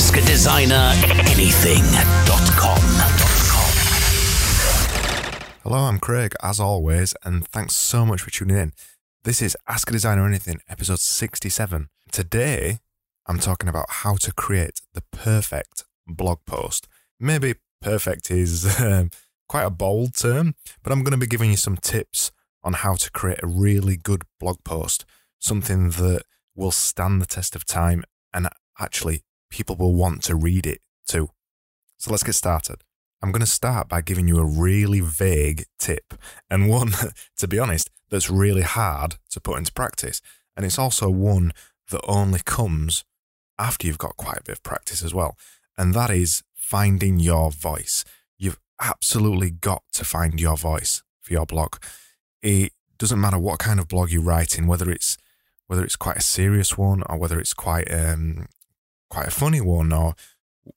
[0.00, 0.94] Ask a Designer
[1.26, 2.80] Anything.com.
[5.62, 8.72] Hello, I'm Craig, as always, and thanks so much for tuning in.
[9.24, 11.90] This is Ask a Designer Anything, episode 67.
[12.10, 12.78] Today,
[13.26, 16.88] I'm talking about how to create the perfect blog post.
[17.20, 19.10] Maybe perfect is um,
[19.50, 22.32] quite a bold term, but I'm going to be giving you some tips
[22.64, 25.04] on how to create a really good blog post,
[25.38, 26.22] something that
[26.56, 28.48] will stand the test of time and
[28.78, 31.30] actually people will want to read it too.
[31.98, 32.82] So let's get started.
[33.22, 36.14] I'm going to start by giving you a really vague tip
[36.48, 36.92] and one,
[37.38, 40.22] to be honest, that's really hard to put into practice.
[40.56, 41.52] And it's also one
[41.90, 43.04] that only comes
[43.58, 45.36] after you've got quite a bit of practice as well.
[45.76, 48.04] And that is finding your voice.
[48.38, 51.76] You've absolutely got to find your voice for your blog.
[52.42, 55.16] It doesn't matter what kind of blog you're writing, whether it's
[55.66, 58.46] whether it's quite a serious one or whether it's quite um,
[59.10, 60.14] quite a funny one or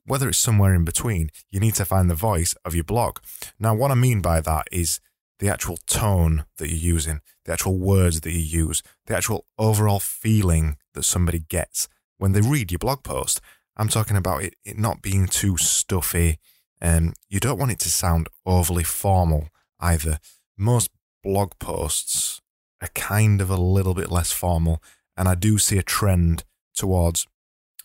[0.06, 3.18] whether it's somewhere in between, you need to find the voice of your blog.
[3.58, 5.00] Now, what I mean by that is
[5.38, 10.00] the actual tone that you're using, the actual words that you use, the actual overall
[10.00, 13.40] feeling that somebody gets when they read your blog post.
[13.76, 16.38] I'm talking about it, it not being too stuffy.
[16.80, 19.48] and you don't want it to sound overly formal
[19.80, 20.18] either.
[20.56, 20.90] Most
[21.22, 22.40] blog posts
[22.82, 24.82] are kind of a little bit less formal,
[25.16, 27.26] and I do see a trend towards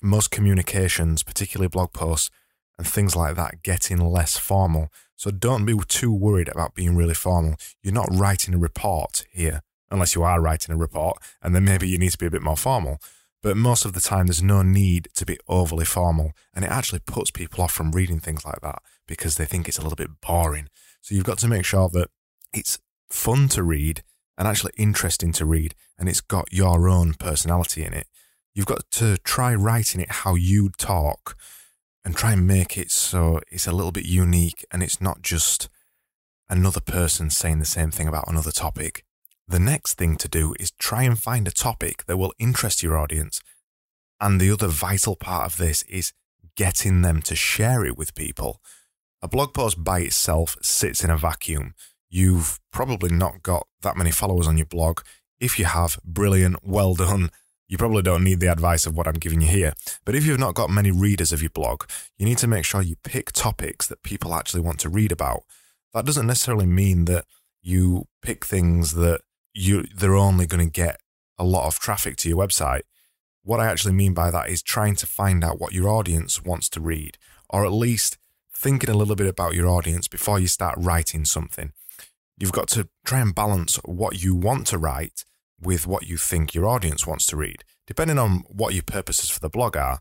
[0.02, 2.30] most communications, particularly blog posts
[2.78, 4.89] and things like that, getting less formal.
[5.16, 7.56] So don't be too worried about being really formal.
[7.83, 11.89] You're not writing a report here, unless you are writing a report, and then maybe
[11.89, 13.00] you need to be a bit more formal.
[13.41, 17.00] But most of the time, there's no need to be overly formal, and it actually
[17.00, 20.22] puts people off from reading things like that because they think it's a little bit
[20.22, 20.69] boring.
[21.02, 22.09] So you've got to make sure that
[22.53, 24.03] it's fun to read
[24.38, 28.08] and actually interesting to read, and it's got your own personality in it.
[28.53, 31.38] You've got to try writing it how you talk
[32.03, 35.69] and try and make it so it's a little bit unique and it's not just
[36.50, 39.06] another person saying the same thing about another topic.
[39.47, 42.97] The next thing to do is try and find a topic that will interest your
[42.97, 43.41] audience.
[44.22, 46.13] And the other vital part of this is
[46.56, 48.62] getting them to share it with people.
[49.22, 51.74] A blog post by itself sits in a vacuum.
[52.09, 55.01] You've probably not got that many followers on your blog.
[55.40, 57.29] If you have, brilliant, well done.
[57.69, 59.74] You probably don't need the advice of what I'm giving you here.
[60.03, 61.84] But if you've not got many readers of your blog,
[62.18, 65.44] you need to make sure you pick topics that people actually want to read about.
[65.94, 67.25] That doesn't necessarily mean that
[67.62, 69.22] you pick things that
[69.53, 71.00] you they're only going to get
[71.38, 72.81] a lot of traffic to your website.
[73.44, 76.69] What I actually mean by that is trying to find out what your audience wants
[76.69, 77.18] to read,
[77.50, 78.18] or at least
[78.51, 81.72] thinking a little bit about your audience before you start writing something.
[82.38, 85.24] You've got to try and balance what you want to write
[85.62, 87.64] with what you think your audience wants to read.
[87.88, 90.00] Depending on what your purposes for the blog are,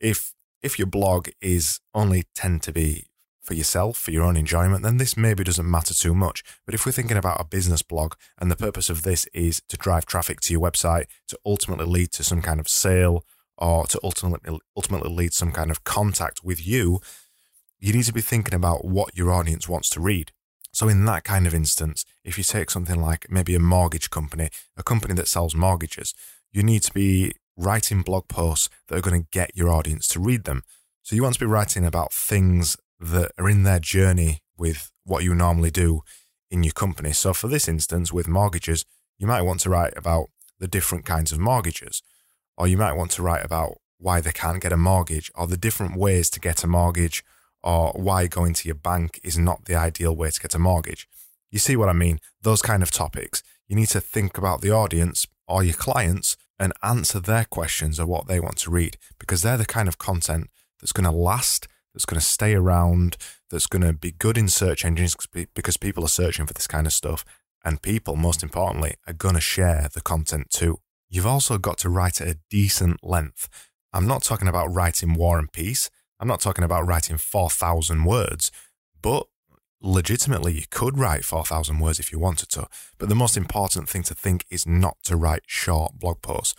[0.00, 0.32] if
[0.62, 3.06] if your blog is only tend to be
[3.42, 6.44] for yourself, for your own enjoyment, then this maybe doesn't matter too much.
[6.66, 9.76] But if we're thinking about a business blog and the purpose of this is to
[9.76, 13.24] drive traffic to your website, to ultimately lead to some kind of sale
[13.56, 17.00] or to ultimately ultimately lead some kind of contact with you,
[17.78, 20.32] you need to be thinking about what your audience wants to read.
[20.72, 24.50] So, in that kind of instance, if you take something like maybe a mortgage company,
[24.76, 26.14] a company that sells mortgages,
[26.52, 30.20] you need to be writing blog posts that are going to get your audience to
[30.20, 30.62] read them.
[31.02, 35.24] So, you want to be writing about things that are in their journey with what
[35.24, 36.02] you normally do
[36.50, 37.12] in your company.
[37.12, 38.84] So, for this instance, with mortgages,
[39.18, 42.02] you might want to write about the different kinds of mortgages,
[42.56, 45.56] or you might want to write about why they can't get a mortgage, or the
[45.56, 47.24] different ways to get a mortgage
[47.62, 51.08] or why going to your bank is not the ideal way to get a mortgage.
[51.50, 52.20] You see what I mean?
[52.40, 53.42] Those kind of topics.
[53.68, 58.06] You need to think about the audience or your clients and answer their questions or
[58.06, 60.50] what they want to read because they're the kind of content
[60.80, 63.16] that's going to last, that's going to stay around,
[63.50, 65.16] that's going to be good in search engines
[65.54, 67.24] because people are searching for this kind of stuff.
[67.64, 70.80] And people, most importantly, are going to share the content too.
[71.08, 73.48] You've also got to write at a decent length.
[73.92, 75.90] I'm not talking about writing war and peace.
[76.20, 78.52] I'm not talking about writing 4,000 words,
[79.00, 79.26] but
[79.80, 82.68] legitimately you could write 4,000 words if you wanted to.
[82.98, 86.54] But the most important thing to think is not to write short blog posts.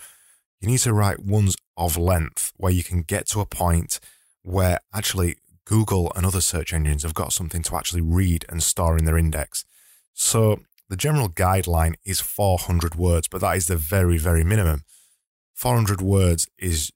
[0.60, 4.00] You need to write ones of length where you can get to a point
[4.42, 8.98] where actually Google and other search engines have got something to actually read and store
[8.98, 9.63] in their index.
[10.13, 14.84] So the general guideline is 400 words, but that is the very, very minimum.
[15.54, 16.92] 400 words is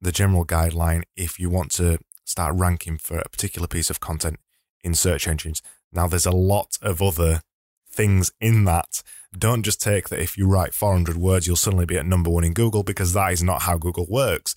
[0.00, 4.38] the general guideline if you want to start ranking for a particular piece of content
[4.82, 5.62] in search engines.
[5.92, 7.42] Now, there's a lot of other
[7.90, 9.02] things in that.
[9.36, 12.44] Don't just take that if you write 400 words, you'll suddenly be at number one
[12.44, 14.54] in Google because that is not how Google works.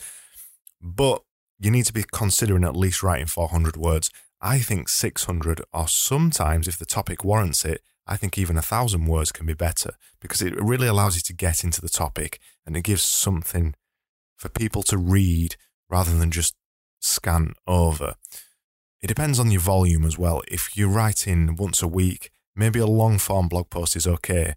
[0.82, 1.24] But
[1.60, 4.10] you need to be considering at least writing 400 words.
[4.42, 9.06] I think 600, or sometimes if the topic warrants it, I think even a thousand
[9.06, 12.76] words can be better because it really allows you to get into the topic and
[12.76, 13.76] it gives something
[14.44, 15.56] for people to read
[15.90, 16.54] rather than just
[17.00, 18.16] scan over.
[19.02, 20.44] It depends on your volume as well.
[20.50, 24.56] If you're writing once a week, maybe a long form blog post is okay.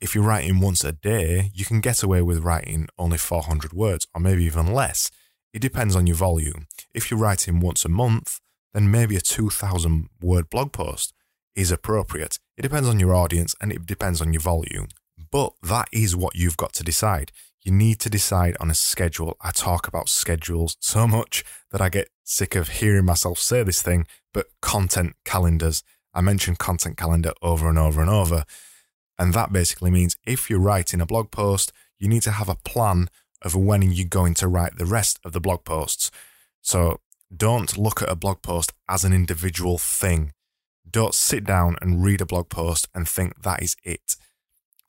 [0.00, 4.08] If you're writing once a day, you can get away with writing only 400 words
[4.12, 5.12] or maybe even less.
[5.52, 6.66] It depends on your volume.
[6.92, 8.40] If you're writing once a month,
[8.72, 11.14] then maybe a 2,000 word blog post
[11.54, 12.40] is appropriate.
[12.56, 14.88] It depends on your audience and it depends on your volume.
[15.30, 17.30] But that is what you've got to decide.
[17.64, 19.36] You need to decide on a schedule.
[19.40, 23.82] I talk about schedules so much that I get sick of hearing myself say this
[23.82, 25.82] thing, but content calendars.
[26.12, 28.44] I mention content calendar over and over and over.
[29.18, 32.56] And that basically means if you're writing a blog post, you need to have a
[32.56, 33.08] plan
[33.40, 36.10] of when you're going to write the rest of the blog posts.
[36.60, 37.00] So
[37.34, 40.32] don't look at a blog post as an individual thing.
[40.88, 44.16] Don't sit down and read a blog post and think that is it.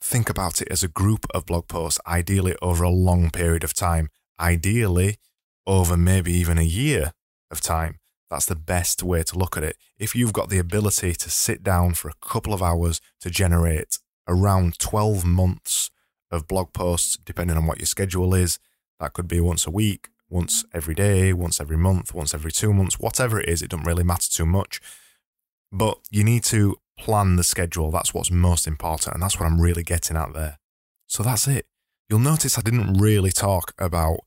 [0.08, 3.74] Think about it as a group of blog posts, ideally over a long period of
[3.74, 4.08] time,
[4.38, 5.18] ideally
[5.66, 7.12] over maybe even a year
[7.50, 7.98] of time.
[8.30, 9.76] That's the best way to look at it.
[9.98, 13.98] If you've got the ability to sit down for a couple of hours to generate
[14.28, 15.90] around 12 months
[16.30, 18.60] of blog posts, depending on what your schedule is.
[19.00, 22.72] That could be once a week, once every day, once every month, once every two
[22.72, 24.80] months, whatever it is, it doesn't really matter too much.
[25.72, 27.90] But you need to plan the schedule.
[27.90, 29.14] That's what's most important.
[29.14, 30.58] And that's what I'm really getting at there.
[31.06, 31.66] So that's it.
[32.08, 34.20] You'll notice I didn't really talk about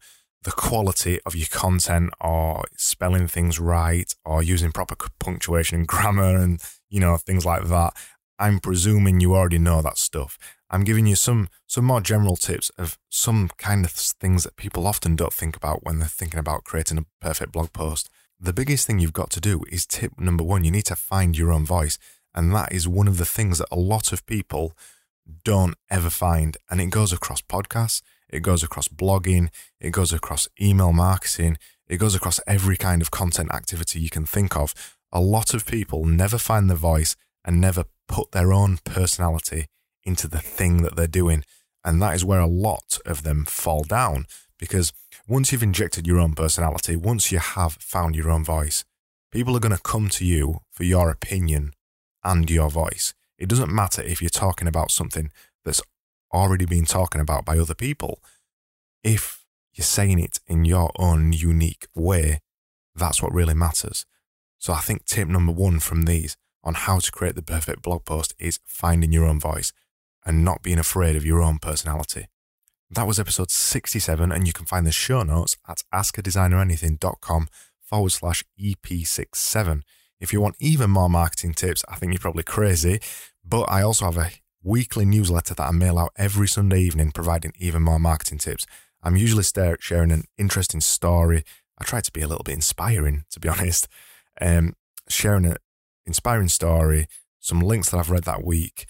[0.44, 6.38] the quality of your content or spelling things right or using proper punctuation and grammar
[6.38, 7.94] and, you know, things like that.
[8.38, 10.38] I'm presuming you already know that stuff.
[10.70, 14.88] I'm giving you some some more general tips of some kind of things that people
[14.88, 18.10] often don't think about when they're thinking about creating a perfect blog post.
[18.40, 21.38] The biggest thing you've got to do is tip number 1, you need to find
[21.38, 21.98] your own voice,
[22.34, 24.74] and that is one of the things that a lot of people
[25.44, 29.50] don't ever find, and it goes across podcasts, it goes across blogging,
[29.80, 34.26] it goes across email marketing, it goes across every kind of content activity you can
[34.26, 34.74] think of.
[35.12, 39.68] A lot of people never find their voice and never put their own personality
[40.04, 41.44] into the thing that they're doing.
[41.84, 44.26] And that is where a lot of them fall down
[44.60, 44.94] because
[45.28, 48.84] once you've injected your own personality, once you have found your own voice,
[49.32, 51.72] people are going to come to you for your opinion
[52.24, 53.14] and your voice.
[53.38, 55.32] It doesn't matter if you're talking about something
[55.64, 55.82] that's
[56.34, 58.22] already been talking about by other people.
[59.04, 62.40] If you're saying it in your own unique way,
[62.96, 64.06] that's what really matters.
[64.58, 68.04] So I think tip number one from these on how to create the perfect blog
[68.04, 69.72] post is finding your own voice
[70.26, 72.28] and not being afraid of your own personality.
[72.92, 77.48] That was episode 67, and you can find the show notes at askadesigneranything.com
[77.82, 79.82] forward slash EP67.
[80.20, 83.00] If you want even more marketing tips, I think you're probably crazy,
[83.44, 84.32] but I also have a
[84.64, 88.66] weekly newsletter that I mail out every Sunday evening providing even more marketing tips.
[89.02, 89.44] I'm usually
[89.80, 91.44] sharing an interesting story.
[91.80, 93.88] I try to be a little bit inspiring, to be honest.
[94.42, 94.74] Um,
[95.08, 95.58] sharing an
[96.06, 97.08] inspiring story,
[97.40, 98.86] some links that I've read that week,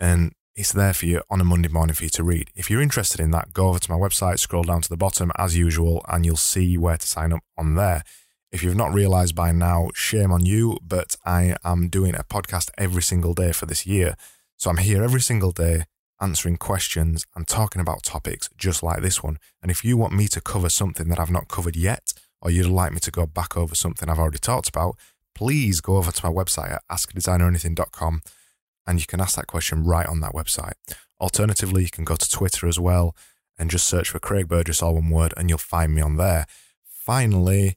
[0.00, 2.50] and it's there for you on a Monday morning for you to read.
[2.54, 5.30] If you're interested in that, go over to my website, scroll down to the bottom
[5.36, 8.02] as usual, and you'll see where to sign up on there.
[8.56, 12.70] If you've not realized by now, shame on you, but I am doing a podcast
[12.78, 14.16] every single day for this year.
[14.56, 15.84] So I'm here every single day
[16.22, 19.38] answering questions and talking about topics just like this one.
[19.60, 22.64] And if you want me to cover something that I've not covered yet, or you'd
[22.64, 24.96] like me to go back over something I've already talked about,
[25.34, 28.22] please go over to my website at askadesigneranything.com
[28.86, 30.72] and you can ask that question right on that website.
[31.20, 33.14] Alternatively, you can go to Twitter as well
[33.58, 36.46] and just search for Craig Burgess, all one word, and you'll find me on there.
[36.86, 37.76] Finally,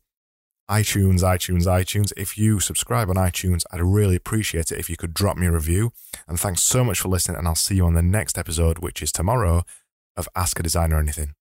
[0.69, 2.13] iTunes, iTunes, iTunes.
[2.15, 5.51] If you subscribe on iTunes, I'd really appreciate it if you could drop me a
[5.51, 5.91] review.
[6.27, 9.01] And thanks so much for listening, and I'll see you on the next episode, which
[9.01, 9.63] is tomorrow,
[10.15, 11.38] of Ask a Designer Anything.